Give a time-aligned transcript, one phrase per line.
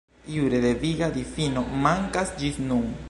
[0.35, 2.91] Jure deviga difino mankas ĝis nun.